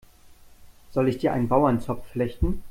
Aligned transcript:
Soll 0.89 1.09
ich 1.09 1.19
dir 1.19 1.31
einen 1.31 1.47
Bauernzopf 1.47 2.07
flechten? 2.09 2.59